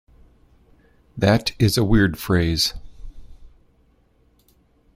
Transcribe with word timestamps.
That 1.15 1.51
is 1.59 1.77
a 1.77 1.83
weird 1.83 2.17
phrase. 2.17 2.73